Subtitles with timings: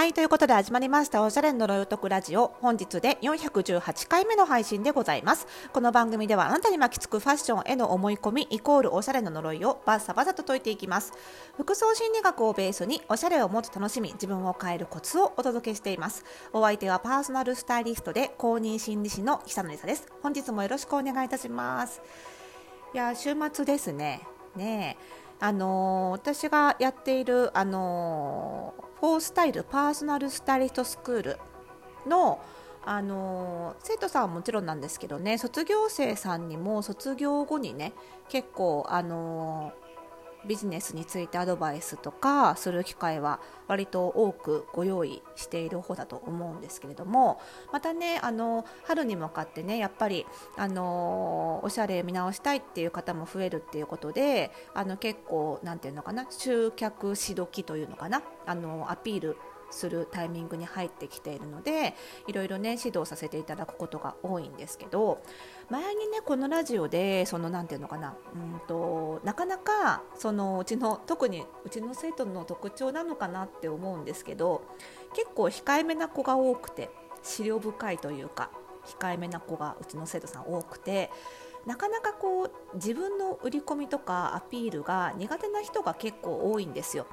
[0.00, 2.54] はいということで始まりましたおしゃれの呪いを解くラジオ。
[2.62, 5.46] 本日で418回目の配信でございます。
[5.74, 11.12] この番組ではあなたに巻きつくファッションへの思い込みイコールおしゃれの呪いをバッサバサと解いていきます。
[11.54, 16.24] 服装心理学をベースにおしゃれをもっと楽しみ自分を変えるコツをお届けしています。
[16.54, 20.06] お相手はパーソナルスタイリストで公認心理師の久野里沙です。
[20.22, 22.00] 本日もよろしくお願いいたします。
[22.94, 24.22] いや週末ですね。
[24.56, 25.19] ねえ。
[25.40, 31.38] あの、私がやっているあのフォースタイルパーソナルスタイリストスクール
[32.06, 32.40] の
[32.82, 37.92] あの生徒さんはもちろんなんですけどね卒業生さんにも卒業後にね
[38.30, 39.72] 結構あの
[40.46, 47.40] ビジネスについてアドバイスとかする機会は割と多くご用意している方だと思うんですけれども
[47.72, 50.26] またねあの春に向かってねやっぱり
[50.56, 59.36] あのおしゃれ見直したいっていう方も増えるっていうことであの結構何て言うのかな集客し時というのかなあのアピール
[59.70, 61.94] するタイミングに入ってきているので
[62.26, 65.22] いろいろね指導させていただくことが多いんですけど
[65.70, 74.62] 前にねこのラジオでその何て言うのかなうんとなかなかそのうちの特にうちの生徒の特徴なのかなって思うんですけど
[75.14, 76.90] 結構控えめな子が多くて
[77.22, 78.50] 資料深いというか
[78.98, 81.10] 控えめな子がうちの生徒さん多くて
[81.66, 87.06] なかなかこう自分の売り込みとかアピールが苦手な人が結構多いんですよ。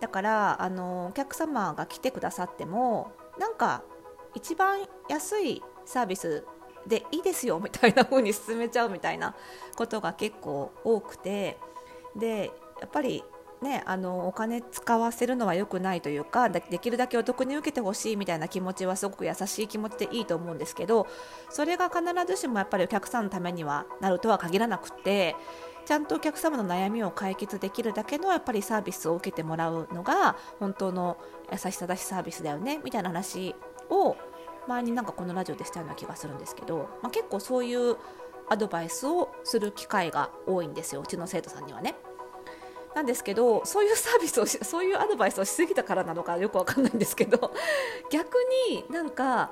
[0.00, 3.82] だからあのお客様が来てくださってもなんか
[4.34, 6.44] 一番安いサービス
[6.86, 9.34] でいいですよみたいな風に進めちゃうみたいな
[9.76, 11.58] ことが結構多くて
[12.16, 13.22] でやっぱり
[13.62, 21.06] ね、あのお金使わせるのは良くないというかできるだけお得に受けてほしいみたいな気持ちはすごく優しい気持ちでいいと思うんですけど
[21.48, 25.36] それが必ずしもやっぱりお客さんのためにはなるとは限らなくて
[25.86, 31.16] ちゃんとお客様の悩みを解決できるだけのやっぱりサービスを受けてもらうのが本当の
[31.50, 33.54] 優しさだしサービスだよねみたいな話
[33.90, 34.16] を
[34.68, 37.96] 前になんかこのラジオでしたような気がするんですけど、まあ、結構そういう
[38.48, 41.94] アドバイスをする機会が多いんですようちの生徒さんにはね。
[42.94, 47.52] なんですけどそういうサービスを そういうアドバイスをしすぎたからなのかよくわかんないんですけど
[48.10, 48.36] 逆
[48.68, 49.50] になんか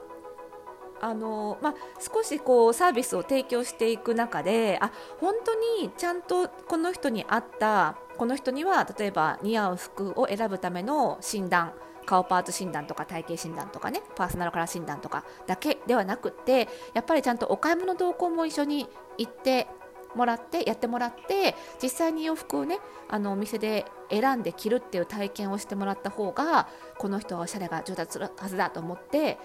[1.03, 11.73] あのまあ、少しこうサービスを提供していく中であ本当にちゃんとこの人に合ったこの人には例えば似合う服を選ぶための診断
[12.05, 19.69] 顔パーツ診断とか体型診断とかねパーソナルカラー診断とかだけではなくってやっぱりちゃんとお買い物同行も一緒に行って
[20.15, 22.79] もらってやってもらって実際に洋服をね
[23.09, 29.39] あのお店で選んで着るっていう体験をしてもらった方がこの人はおしゃれが上達するはずだと思って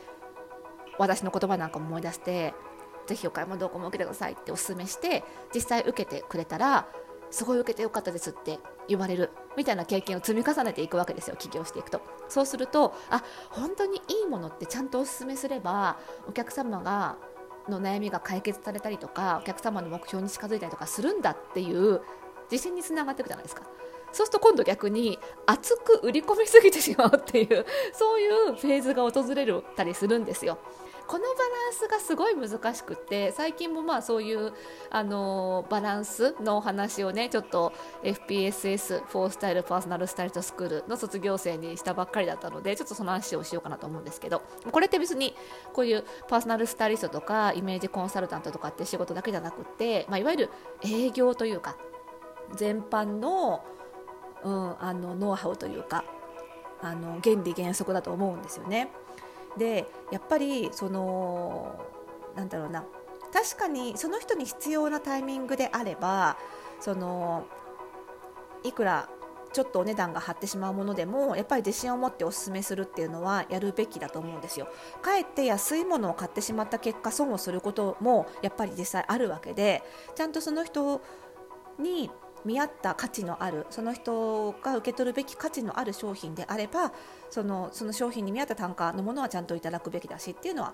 [0.98, 2.54] 私の言葉なんかも思い出して
[3.08, 6.88] ぜひお買い物どこも受けてくださいってお勧めして実際受けてくれたら
[7.32, 12.02] すごい受けてよかったですって言われるみたいな経験を積み重ねていくわけですよ起業していくと。
[12.28, 15.98] そうするとあ本当にいいものってちゃんとお勧めすれば
[16.28, 17.18] お客様が
[17.70, 22.02] の悩みが解決されたりとかお客様の目標に近づいたりとかするんだっていう
[22.52, 23.64] 自信につながっていくじゃないですか。
[24.12, 29.46] そうすると今度逆に熱く売り込みすぎてしまうっていうそういうフェーズが訪れ
[29.76, 30.58] たりするんですよ。
[31.08, 34.54] このバランスがすごい難しくて最近もまあそういう
[34.90, 37.74] あのバランスのお話をねちょっと
[38.04, 45.36] FPSS フォースタイルパーソナルスタイリストスクールの卒業生にしたばっかりだったのでちょっとその話をしようかなと思うんですけどこれって別に
[45.74, 50.50] こういうパーソナルスタイリストとかイメージコンサルタントとかって仕事だけじゃなくて、まあ、いわゆる
[50.84, 51.78] 営業というか
[52.56, 53.64] 全般の,、
[54.44, 56.04] うん、あのノウハウというか
[56.82, 58.90] あの原理原則だと思うんですよね。
[59.58, 61.80] でやっぱりその
[62.36, 62.86] なんだろうな
[63.34, 66.38] 確かにその人に必要なタイミングであれば
[66.80, 67.46] その
[68.64, 69.10] いくら
[69.56, 74.68] ちょっとお値段が張ってしまうものでもやっぱり自信を持っておすすめするっていうのはやるべきだと思うんですよ。
[75.02, 79.82] かえって安いものを買ってしまった結果損をすることもやっぱり実際あるわけで
[80.16, 81.02] ちゃんとその人
[81.80, 82.12] に
[82.46, 86.94] 見合った価値のあるその人が受け取るべき価値のある商品であれば
[87.30, 90.74] そのその商品に見合った単価のものはちゃんといただくべきだしっていうのは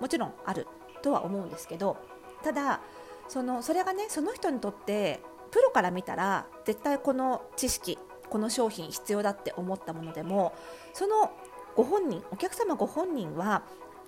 [0.00, 0.66] もちろんある
[1.02, 1.98] とは思うんですけど
[2.42, 2.80] ただ
[3.28, 5.20] そのそれがねその人にとって
[5.50, 7.98] プロから見たら絶対この知識
[8.30, 10.54] この商品必要だって思ったものでも
[10.92, 11.30] その
[11.76, 13.62] ご本人お客様ご本人は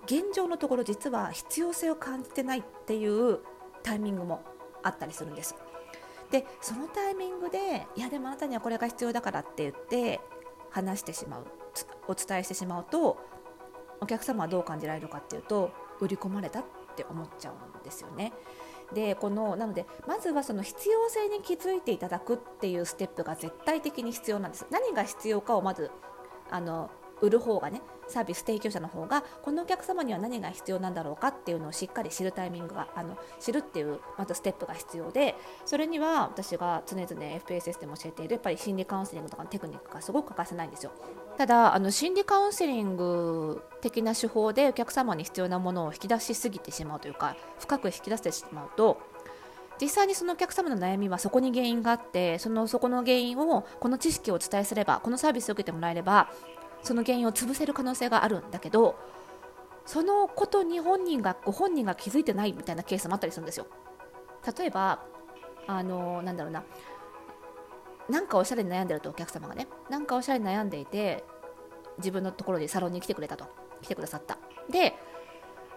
[0.05, 3.39] 現状のところ実は必要性を感じてないっていう
[3.83, 4.43] タイミングも
[4.83, 5.55] あったりするんです。
[6.31, 10.19] でそのタイミングでいやでもあなたにはこれが必要だからって言って
[10.69, 11.45] 話してしまう
[12.07, 13.17] お伝えしてしまうと
[14.01, 16.63] お客様はどう感じられるかっていうと売り込まれたっ
[16.95, 18.33] て思っちゃうんですよね。
[18.93, 24.65] でこのなのでまずはその必要性に気づいていただくっていうステップが絶対的に必要なんです。
[24.69, 25.91] 何が必要かをまず
[26.49, 26.89] あの
[27.21, 35.35] 売る方がねサービス提供者の方がこのお客様には何が必要なんだろうかっていうのをしっかり知るタイミングがあの知るっていうまずステップが必要で
[35.65, 40.91] それには私が常々 FPSS でも教えているやっぱり心理カウンセリングとかのテクニックがすごく欠かせないんですよ。
[41.37, 48.99] ただあの心理カウンセリング的な手法でお客様に必要なものを引き出しすぎてしまうというか深く引き出してしまうと
[49.79, 56.31] 実際にそのお客様の悩みはそこに原因があってそのそこの原因をこの知識をお伝えすればこのサービスを受けてもらえれば
[56.81, 58.97] その原因を潰せる可能性があるんだけど
[59.85, 63.67] そのことに本人がご本人が気づいてないみたいなケースもあったりするんですよ。
[64.57, 65.03] 例えば
[65.65, 66.63] あのなんだろうな。
[68.09, 71.23] なんかおしゃれに悩んでるとお客様がねなんかおしゃれに悩んでいて
[71.97, 73.45] 自分のところにサロンに来てくれたと。
[73.81, 74.37] 来てくださった。
[74.69, 74.95] で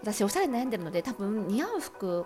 [0.00, 2.24] 私おしゃれに悩んでるので多分似合う服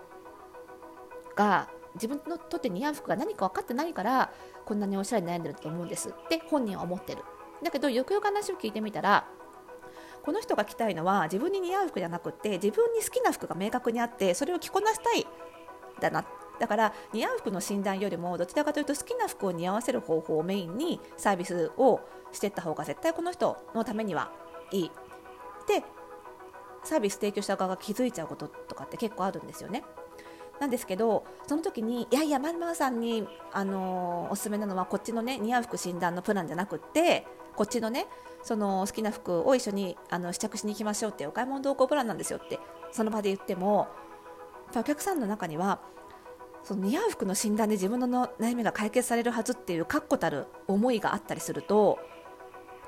[1.34, 4.32] が自分のとって似合う服が何か分かってないから
[4.64, 7.22] こんなにおしゃれに悩んでると思うんですって本人は思ってる。
[7.64, 9.26] だけどよくよく話を聞いてみたら
[10.22, 15.26] この人が着たいのは自分に似合う服じゃなくて自分に好きな服が明確にあってそれを着こなしたい
[16.00, 16.24] だな
[16.60, 22.00] だから似合う服の診断よりもどちらかというと好きな服を似合わせる方法をメインにサービスを
[22.32, 24.30] していった方が絶対この人のためには
[24.70, 24.90] いい
[25.66, 25.82] で
[26.84, 29.84] サービス提供者側が気づいちゃうこととかって結構あるんですよね。
[30.60, 37.26] なんですけどその時にいやいやまるまるさんに、あのー、おすすめなのはこっちのね似合う服診断のプランじゃなくって
[37.56, 38.06] こっちのね
[38.42, 42.58] その好きな服を一緒にあの試着しに行きましょうってお買い物同行プランなんですよって
[42.92, 43.88] その場で言っても
[44.76, 45.80] お客さんの中には
[46.62, 51.98] その似合う服の診断で自分の悩みが解決されるはずっていう確固たる思いがあったりすると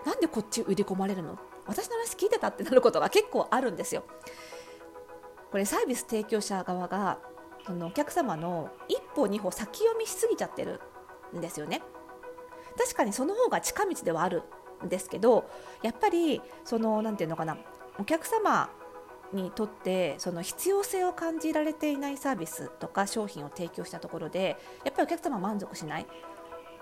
[0.04, 1.38] なんでこっち売り込まれるの？
[1.66, 4.04] 私の話聞いてたってなることが結構あるんですよ。
[5.50, 7.18] これサービス提供者側が
[7.66, 10.80] そのお客様の一歩二歩先読みしすぎちゃってる
[11.36, 11.82] んですよね。
[12.78, 14.42] 確かにその方が近道ではある
[14.84, 15.48] ですけど
[15.82, 17.56] やっぱりその何て言うのかな
[17.98, 18.70] お客様
[19.32, 26.06] にとってその必要性を感じられていないサービスとか商品を提供したところでやっぱりお客様は満足しない。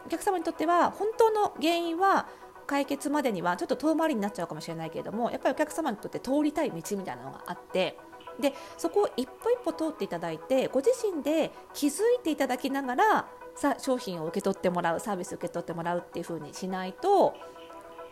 [0.06, 2.28] お客様にとっては本当の原因は
[2.66, 7.98] 解決までにはちょっと遠回りになっちゃうかもしれないけれどもやっぱりお客様にとって通りたい道みたいなのがあって
[8.40, 17.34] でそこを一歩一歩通っていただいてご自身で気づいていただきながらさ商品を受け取ってもらうサービスを受け取ってもらうっていう風にしないと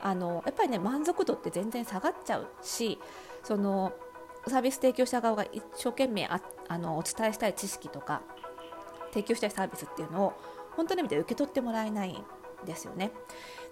[0.03, 2.99] あのやっぱりね満足度って全然下がっちゃうし
[3.43, 3.93] その
[4.49, 8.23] サービス提供者側が一生懸命ああのお伝えしたい知識とか
[9.11, 10.33] 提供したいサービスっていうのを
[10.77, 12.25] 本当の意味で受け取ってもらえないん
[12.67, 13.13] ですよね。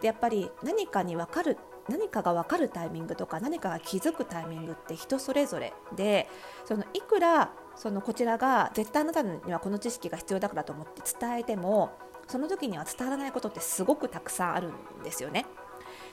[0.01, 6.29] でやっぱり何かに分かる何かが分かるタイミングとか何かが気づくタイミングって人それぞれで
[6.65, 11.91] そのいくらそのこちらが絶対あなたにはこの知識が必要だからと思って伝えても
[12.29, 15.47] その時には伝わらないことってすごくたくさんあるんですよね。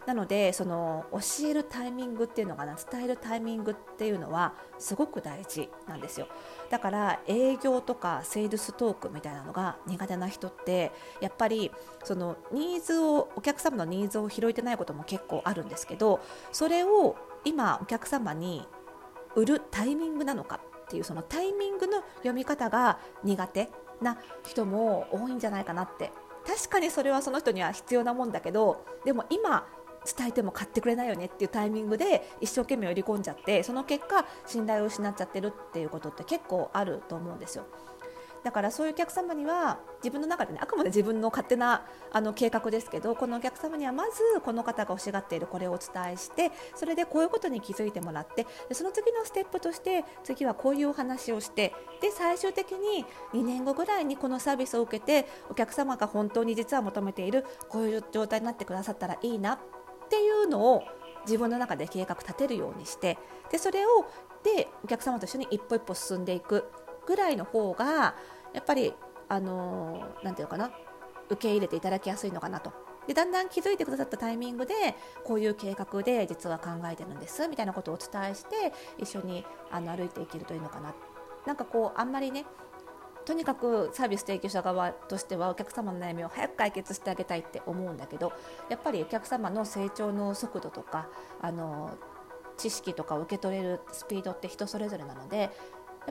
[0.08, 6.30] なのでその教えるタイミングっていうのかな伝えるタイミングっていうのはすごく大事なんですよ。
[6.70, 11.72] だから営業とかセールストークみたいなのが苦手な人ってやっぱり
[12.06, 16.22] そのニーズをお客様のニーズを拾えてないことも結構あるんですけど
[16.54, 18.66] それを今お客様に
[19.36, 23.70] 売るタイミングなのかっていうそのタイミングの読み方が苦手
[24.02, 26.14] な人も多いんじゃないかなって。
[26.48, 29.68] 確かにそれはその人には必要なもんだけどでも今
[30.18, 37.66] 伝えても買ってくれないよねっていうタイミングで一生懸命売り込んじゃってその結果信頼を失っちゃってるっていうことって結構あると思うんですよ。
[38.48, 59.60] だからそういうお客様には自分の中でねあくまで自分の勝手なあの計画ですけどこのお客様にはまずこの方が欲しがっているこれをお伝えしてそれでこういうことに気づいてもらってその次のステップとして次はこういうお話をしてで最終的に2年後ぐらいにこのサービスを受けてお客様が本当に実は求めているこういう状態になってくださったらいいな
[60.08, 60.84] っていうのを
[61.26, 63.20] 自分の中で計画立てるようにして
[63.52, 64.06] でそれを
[64.44, 66.64] でお客様と一緒に一歩一歩進んでいく
[67.06, 68.16] ぐらいの方が
[68.54, 68.94] やっぱり
[69.28, 70.72] あのー、ていうのかな
[71.30, 72.72] 受け入れていただきやすいのかなと。
[73.08, 74.74] でだんだん気づいてくださったタイミングで
[75.24, 80.94] こういう計画で実は考えてるんですみたいなことをお伝えして一緒にあの歩いていけるといいのかな。
[81.46, 82.46] なんかこうあんまりね
[83.28, 88.32] とにかくサービス提供者側としてはお客様の悩みを早く解決してあげたいって思うんだけど
[88.70, 91.10] やっぱりお客様の成長の速度とか
[91.42, 91.98] あの
[92.56, 95.50] 知識とかを受け取れるスピードって人それぞれなのでや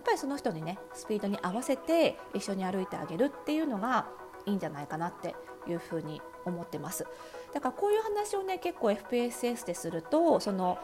[0.00, 4.06] っぱりその人にねスピードに合わせて一緒に歩いてあげるっていうのが
[4.44, 5.34] いいんじゃないかなって
[5.66, 7.06] いうふうに思ってます。
[7.54, 10.78] だからこういう話をね結構 FPSS でするとその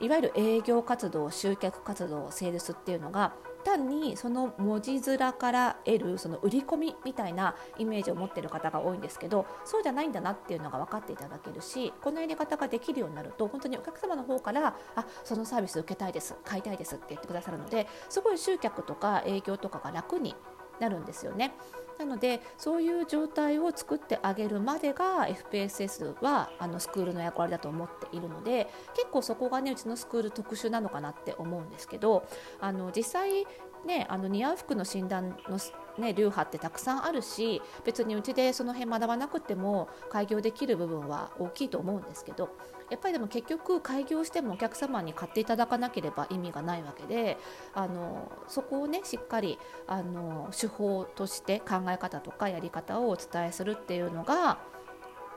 [0.00, 3.32] いわゆる営業活動集客活動セールスっていうのが
[3.66, 20.36] 単にその文字面から得るその売り込みみたいなイメージを持ってる方が多いんですけどそうじゃないんだなっていうのが分かっていただけるしこのやり方ができるようになると本当にお客様の方からあそのサービス受けたいです買いたいですって言ってくださるのですごい集客とか営業とかが楽に
[20.80, 21.54] なるんですよね。
[21.98, 32.28] なのでそういう状態を作ってあげるまでが FPSS はあのスクールの役割だと思っているので結構そこがねうちのスクール特殊なのかなって思うんですけど
[32.60, 33.46] あの実際
[33.86, 35.58] ねあの似合う服の診断の
[35.98, 42.50] ね、流派ってたくさんあるし別にうちでその辺学ばなくても開業できる部分は大きいと思うんですけど
[42.90, 47.38] やっぱりでも結局開業してもお客様に買っていただかなければ意味がないわけで
[47.74, 54.58] あのそこをねしっかりあの手法として考え方とかやり方をお伝えするっていうのが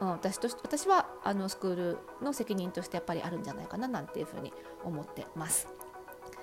[0.01, 4.53] うん、私と私はあのスクールの責任としてやっぱりあるんじゃないかななんていうふうに
[4.85, 5.67] 思ってます。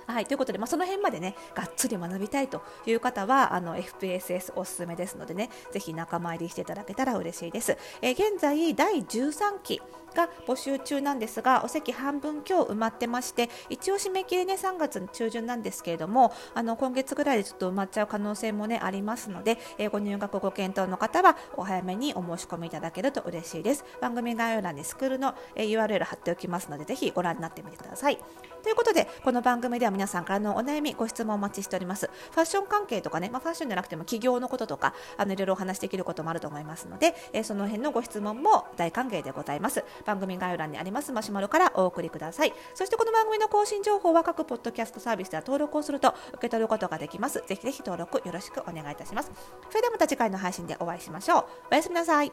[0.07, 7.77] はい、ということで、まあ、その辺までねがっつり学びたいという方はあの FPSS おすすめですのでねぜひ仲間入りしていただけたら嬉しいです。
[8.03, 9.83] えー、現在第13期
[10.15, 28.19] が募集中なんですがお席半分今日埋まってまして一応締め切りね3月中旬なんですけれどもあの今月ぐらいでちょっと埋まっちゃう可能性もねありますので、えー、ご入学ご検討の方はお早めにお申し込みいただけると嬉しいです番組概要欄にスクールの、えー、URL 貼っておきますのでぜひご覧になってみてください
[28.67, 32.11] ということでこの番組では皆さんからのお悩みご質問お待ちしております。
[32.33, 39.85] ファッション関係とかね、まあ、ファッションじゃなくても企業のこととかあのいろいろお話できることもあると思いますので、えー、その辺のご質問も大歓迎でございます。
[40.05, 42.53] 番組概要欄にありますマシュマロからお送りください。
[42.75, 47.45] そしてこの番組の更新情報は各ポッドキャストサービスでは登録をすると受け取ることができます。
[47.47, 49.31] ぜひぜひ登録よろしくお願いいたします。
[49.71, 51.45] それではまた次回の配信でお会いしましょう。
[51.71, 52.33] おやすみなさい。